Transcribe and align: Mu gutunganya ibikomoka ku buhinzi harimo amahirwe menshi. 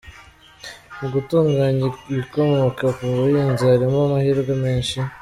Mu 0.99 1.07
gutunganya 1.13 1.87
ibikomoka 2.11 2.85
ku 2.97 3.03
buhinzi 3.13 3.63
harimo 3.71 3.97
amahirwe 4.05 4.53
menshi. 4.65 4.97